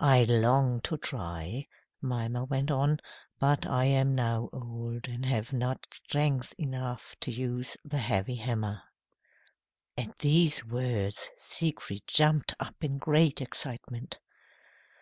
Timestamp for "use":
7.30-7.76